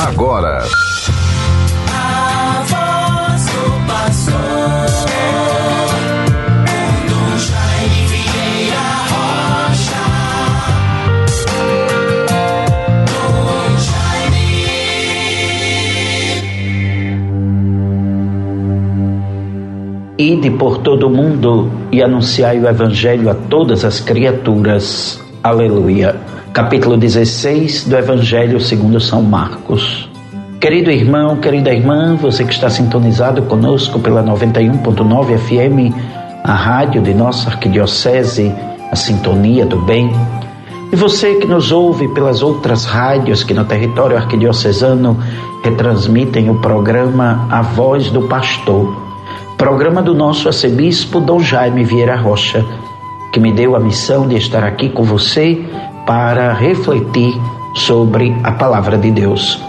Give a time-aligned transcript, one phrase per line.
[0.00, 0.62] agora.
[20.18, 25.20] Ide por todo o mundo e anunciai o Evangelho a todas as criaturas.
[25.42, 26.39] Aleluia.
[26.52, 30.10] Capítulo 16 do Evangelho segundo São Marcos.
[30.60, 35.94] Querido irmão, querida irmã, você que está sintonizado conosco pela 91.9 FM,
[36.42, 38.52] a rádio de nossa arquidiocese,
[38.90, 40.10] a Sintonia do Bem,
[40.92, 45.16] e você que nos ouve pelas outras rádios que no território arquidiocesano
[45.62, 48.92] retransmitem o programa A Voz do Pastor,
[49.56, 52.64] programa do nosso arcebispo Dom Jaime Vieira Rocha,
[53.32, 55.64] que me deu a missão de estar aqui com você
[56.10, 57.40] para refletir
[57.72, 59.62] sobre a palavra de Deus.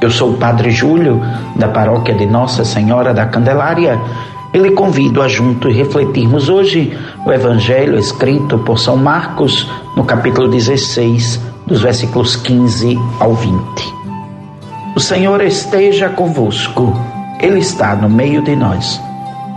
[0.00, 1.20] Eu sou o Padre Júlio,
[1.56, 4.00] da paróquia de Nossa Senhora da Candelária.
[4.54, 10.46] Eu lhe convido a juntos refletirmos hoje o Evangelho escrito por São Marcos, no capítulo
[10.46, 13.58] 16, dos versículos 15 ao 20.
[14.94, 16.94] O Senhor esteja convosco,
[17.40, 19.00] Ele está no meio de nós.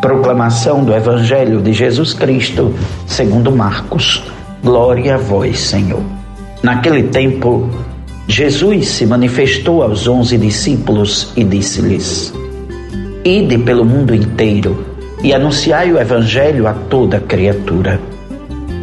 [0.00, 2.72] Proclamação do Evangelho de Jesus Cristo,
[3.08, 4.22] segundo Marcos.
[4.62, 6.17] Glória a vós, Senhor.
[6.62, 7.68] Naquele tempo,
[8.26, 12.32] Jesus se manifestou aos onze discípulos e disse-lhes:
[13.24, 14.84] Ide pelo mundo inteiro
[15.22, 18.00] e anunciai o Evangelho a toda criatura.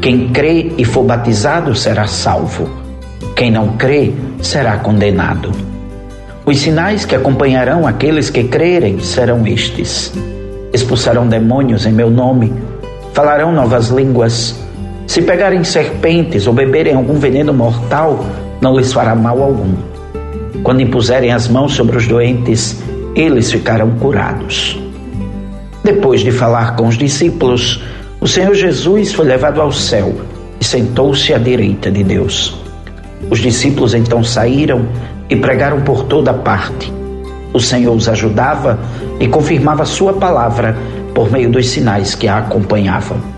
[0.00, 2.68] Quem crê e for batizado será salvo.
[3.34, 5.50] Quem não crê será condenado.
[6.44, 10.12] Os sinais que acompanharão aqueles que crerem serão estes:
[10.72, 12.52] expulsarão demônios em meu nome,
[13.12, 14.65] falarão novas línguas.
[15.06, 18.24] Se pegarem serpentes ou beberem algum veneno mortal,
[18.60, 19.74] não lhes fará mal algum.
[20.62, 22.82] Quando impuserem as mãos sobre os doentes,
[23.14, 24.78] eles ficarão curados.
[25.84, 27.82] Depois de falar com os discípulos,
[28.20, 30.12] o Senhor Jesus foi levado ao céu
[30.60, 32.60] e sentou-se à direita de Deus.
[33.30, 34.86] Os discípulos então saíram
[35.30, 36.92] e pregaram por toda parte.
[37.52, 38.78] O Senhor os ajudava
[39.20, 40.76] e confirmava sua palavra
[41.14, 43.35] por meio dos sinais que a acompanhavam.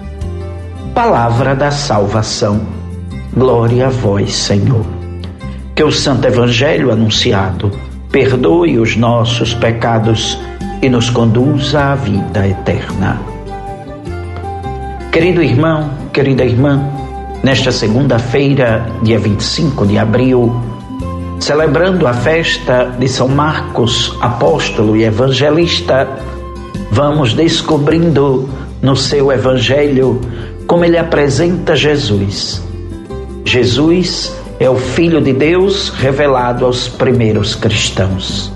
[0.98, 2.60] Palavra da salvação.
[3.32, 4.84] Glória a vós, Senhor.
[5.72, 7.70] Que o Santo Evangelho anunciado
[8.10, 10.36] perdoe os nossos pecados
[10.82, 13.16] e nos conduza à vida eterna.
[15.12, 16.82] Querido irmão, querida irmã,
[17.44, 20.52] nesta segunda-feira, dia 25 de abril,
[21.38, 26.08] celebrando a festa de São Marcos, apóstolo e evangelista,
[26.90, 28.48] vamos descobrindo
[28.82, 30.20] no seu evangelho
[30.68, 32.62] como ele apresenta Jesus.
[33.42, 38.52] Jesus é o Filho de Deus revelado aos primeiros cristãos.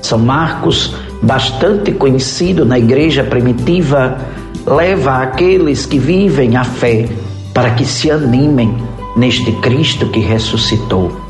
[0.00, 4.16] São Marcos, bastante conhecido na igreja primitiva,
[4.66, 7.06] leva aqueles que vivem a fé
[7.52, 8.74] para que se animem
[9.14, 11.20] neste Cristo que ressuscitou.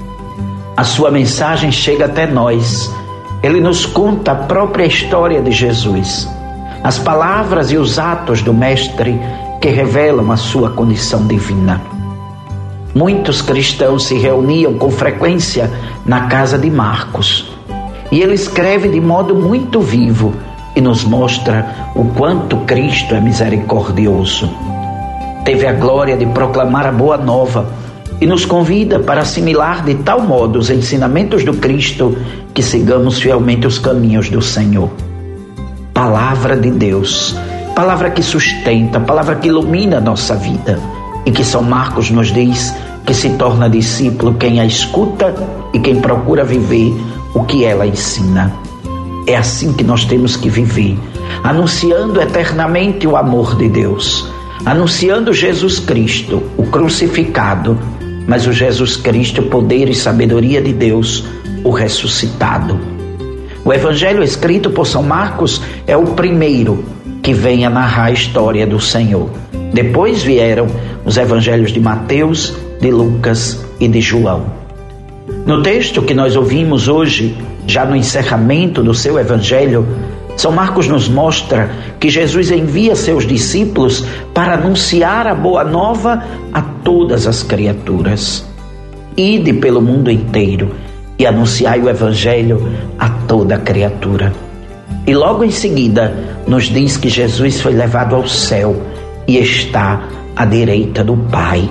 [0.77, 2.95] A sua mensagem chega até nós.
[3.43, 6.29] Ele nos conta a própria história de Jesus,
[6.85, 9.19] as palavras e os atos do Mestre
[9.67, 11.83] que revelam a sua condição divina.
[12.95, 15.69] Muitos cristãos se reuniam com frequência
[16.05, 17.51] na casa de Marcos.
[18.13, 20.33] E ele escreve de modo muito vivo
[20.77, 24.49] e nos mostra o quanto Cristo é misericordioso.
[25.45, 27.69] Teve a glória de proclamar a boa nova
[28.21, 32.17] e nos convida para assimilar de tal modo os ensinamentos do Cristo
[32.55, 34.91] que sigamos fielmente os caminhos do Senhor.
[35.93, 37.35] Palavra de Deus,
[37.77, 40.81] palavra que sustenta, palavra que ilumina a nossa vida
[41.27, 45.35] e que São Marcos nos diz que se torna discípulo quem a escuta
[45.75, 46.97] e quem procura viver
[47.35, 48.51] o que ela ensina.
[49.27, 50.99] É assim que nós temos que viver,
[51.45, 54.27] anunciando eternamente o amor de Deus,
[54.65, 57.79] anunciando Jesus Cristo, o crucificado,
[58.27, 61.27] mas o Jesus Cristo, poder e sabedoria de Deus,
[61.63, 62.81] o ressuscitado.
[63.63, 66.96] O evangelho escrito por São Marcos é o primeiro
[67.27, 69.29] que vem a narrar a história do Senhor.
[69.73, 70.69] Depois vieram
[71.05, 74.45] os evangelhos de Mateus, de Lucas e de João.
[75.45, 77.37] No texto que nós ouvimos hoje,
[77.67, 79.85] já no encerramento do seu evangelho,
[80.37, 81.69] São Marcos nos mostra
[81.99, 86.23] que Jesus envia seus discípulos para anunciar a boa nova
[86.53, 88.47] a todas as criaturas.
[89.17, 90.77] Ide pelo mundo inteiro
[91.19, 94.46] e anunciai o evangelho a toda criatura.
[95.07, 96.13] E logo em seguida
[96.47, 98.77] nos diz que Jesus foi levado ao céu
[99.27, 100.03] e está
[100.35, 101.71] à direita do Pai.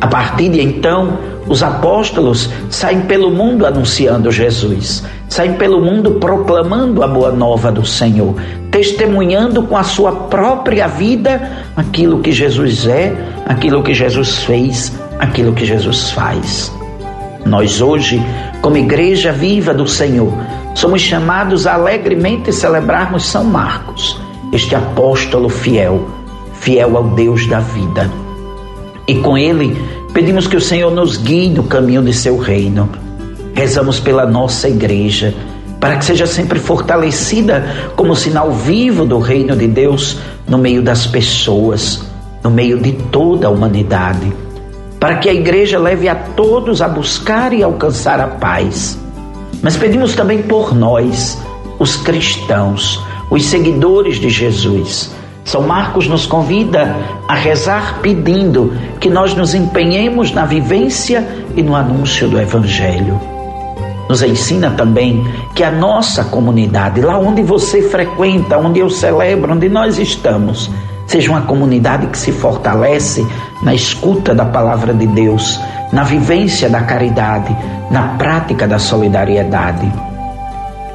[0.00, 1.18] A partir de então,
[1.48, 7.86] Os apóstolos saem pelo mundo anunciando Jesus, saem pelo mundo proclamando a boa nova do
[7.86, 8.34] Senhor,
[8.70, 13.14] testemunhando com a sua própria vida aquilo que Jesus é,
[13.46, 16.72] aquilo que Jesus fez, aquilo que Jesus faz.
[17.44, 18.20] Nós hoje,
[18.60, 20.32] como igreja viva do Senhor,
[20.76, 24.20] somos chamados a alegremente celebrarmos São Marcos,
[24.52, 26.06] este apóstolo fiel,
[26.60, 28.10] fiel ao Deus da vida.
[29.08, 29.74] E com ele,
[30.12, 32.88] pedimos que o Senhor nos guie no caminho de seu reino.
[33.54, 35.34] Rezamos pela nossa igreja,
[35.80, 41.06] para que seja sempre fortalecida como sinal vivo do reino de Deus no meio das
[41.06, 42.04] pessoas,
[42.44, 44.46] no meio de toda a humanidade
[45.00, 48.98] para que a igreja leve a todos a buscar e alcançar a paz.
[49.62, 51.38] Mas pedimos também por nós,
[51.78, 55.10] os cristãos, os seguidores de Jesus.
[55.44, 56.96] São Marcos nos convida
[57.28, 61.26] a rezar pedindo que nós nos empenhemos na vivência
[61.56, 63.20] e no anúncio do Evangelho.
[64.08, 65.24] Nos ensina também
[65.54, 70.70] que a nossa comunidade, lá onde você frequenta, onde eu celebro, onde nós estamos,
[71.06, 73.26] seja uma comunidade que se fortalece
[73.62, 75.60] na escuta da palavra de Deus,
[75.96, 77.56] na vivência da caridade,
[77.90, 79.90] na prática da solidariedade.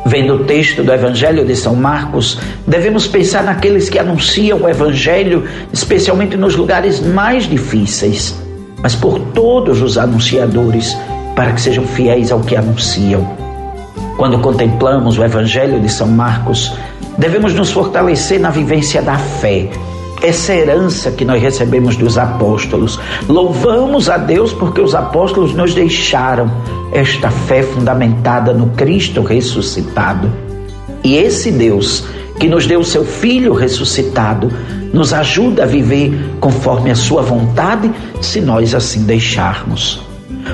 [0.06, 2.38] Vendo o texto do Evangelho de São Marcos,
[2.68, 8.40] devemos pensar naqueles que anunciam o Evangelho, especialmente nos lugares mais difíceis,
[8.84, 10.96] mas por todos os anunciadores,
[11.36, 13.28] para que sejam fiéis ao que anunciam.
[14.18, 16.76] Quando contemplamos o Evangelho de São Marcos,
[17.18, 19.68] devemos nos fortalecer na vivência da fé,
[20.22, 23.00] essa herança que nós recebemos dos apóstolos.
[23.28, 26.52] Louvamos a Deus porque os apóstolos nos deixaram
[26.92, 30.32] esta fé fundamentada no Cristo ressuscitado.
[31.04, 32.06] E esse Deus
[32.40, 34.52] que nos deu o seu Filho ressuscitado
[34.94, 37.92] nos ajuda a viver conforme a sua vontade,
[38.22, 40.02] se nós assim deixarmos.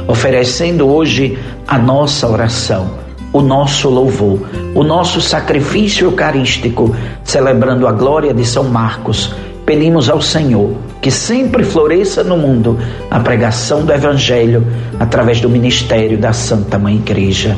[0.07, 1.37] Oferecendo hoje
[1.67, 2.91] a nossa oração,
[3.33, 4.41] o nosso louvor,
[4.75, 9.33] o nosso sacrifício eucarístico, celebrando a glória de São Marcos
[9.67, 12.79] pedimos ao Senhor que sempre floresça no mundo
[13.11, 14.65] a pregação do Evangelho
[14.97, 17.55] através do ministério da Santa Mãe Igreja.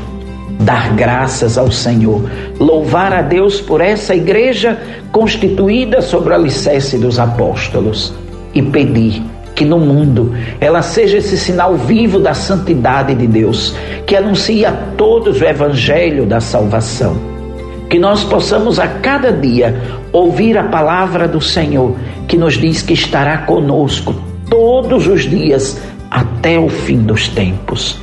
[0.59, 2.27] Dar graças ao Senhor,
[2.59, 4.77] louvar a Deus por essa igreja
[5.11, 8.11] constituída sobre o alicerce dos apóstolos
[8.55, 9.21] e pedir
[9.53, 13.75] que no mundo ela seja esse sinal vivo da santidade de Deus,
[14.07, 17.38] que anuncie a todos o evangelho da salvação
[17.89, 19.81] que nós possamos a cada dia
[20.13, 21.95] ouvir a palavra do Senhor,
[22.27, 24.13] que nos diz que estará conosco
[24.47, 25.81] todos os dias
[26.11, 27.99] até o fim dos tempos.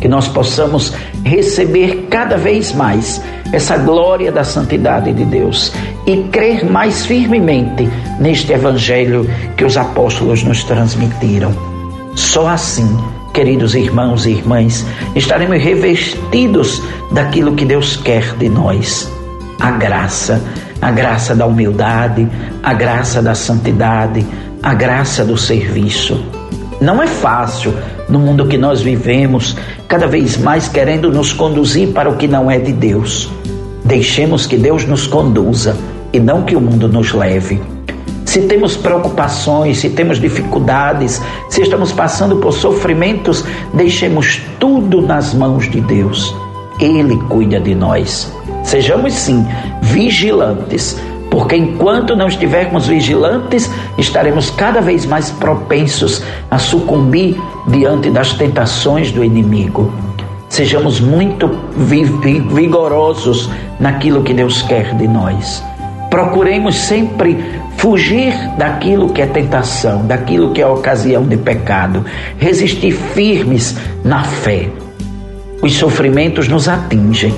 [0.00, 0.92] Que nós possamos
[1.24, 5.72] receber cada vez mais essa glória da santidade de Deus
[6.06, 7.88] e crer mais firmemente
[8.20, 11.52] neste Evangelho que os apóstolos nos transmitiram.
[12.14, 12.88] Só assim,
[13.32, 14.84] queridos irmãos e irmãs,
[15.16, 16.82] estaremos revestidos
[17.12, 19.17] daquilo que Deus quer de nós
[19.60, 20.40] a graça,
[20.80, 22.28] a graça da humildade,
[22.62, 24.24] a graça da santidade,
[24.62, 26.24] a graça do serviço.
[26.80, 27.74] Não é fácil
[28.08, 29.56] no mundo que nós vivemos,
[29.88, 33.28] cada vez mais querendo nos conduzir para o que não é de Deus.
[33.84, 35.76] Deixemos que Deus nos conduza
[36.12, 37.60] e não que o mundo nos leve.
[38.24, 45.68] Se temos preocupações, se temos dificuldades, se estamos passando por sofrimentos, deixemos tudo nas mãos
[45.68, 46.34] de Deus.
[46.78, 48.30] Ele cuida de nós.
[48.68, 49.46] Sejamos sim
[49.80, 58.34] vigilantes, porque enquanto não estivermos vigilantes, estaremos cada vez mais propensos a sucumbir diante das
[58.34, 59.90] tentações do inimigo.
[60.50, 61.48] Sejamos muito
[61.78, 63.48] vigorosos
[63.80, 65.64] naquilo que Deus quer de nós.
[66.10, 67.42] Procuremos sempre
[67.78, 72.04] fugir daquilo que é tentação, daquilo que é ocasião de pecado,
[72.36, 74.68] resistir firmes na fé.
[75.62, 77.34] Os sofrimentos nos atingem,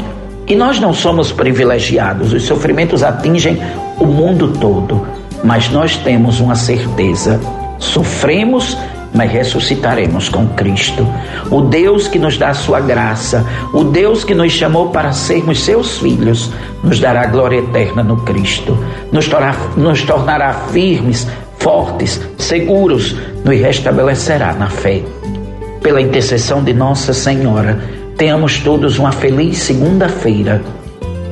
[0.50, 3.56] e nós não somos privilegiados, os sofrimentos atingem
[4.00, 5.06] o mundo todo,
[5.44, 7.40] mas nós temos uma certeza:
[7.78, 8.76] sofremos,
[9.14, 11.06] mas ressuscitaremos com Cristo.
[11.52, 15.60] O Deus que nos dá a sua graça, o Deus que nos chamou para sermos
[15.60, 16.50] seus filhos,
[16.82, 18.76] nos dará glória eterna no Cristo,
[19.12, 19.30] nos,
[19.76, 21.28] nos tornará firmes,
[21.58, 23.14] fortes, seguros,
[23.44, 25.00] nos restabelecerá na fé.
[25.80, 30.62] Pela intercessão de Nossa Senhora, Tenhamos todos uma feliz segunda-feira.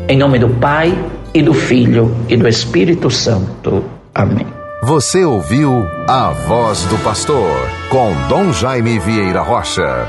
[0.09, 0.99] Em nome do Pai
[1.35, 3.85] e do Filho e do Espírito Santo.
[4.15, 4.47] Amém.
[4.85, 7.55] Você ouviu a voz do pastor
[7.91, 10.09] com Dom Jaime Vieira Rocha.